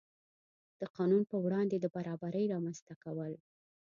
د 0.79 0.81
قانون 0.95 1.23
په 1.31 1.37
وړاندې 1.45 1.75
د 1.79 1.85
برابرۍ 1.95 2.45
رامنځته 2.53 2.93
کول. 3.03 3.33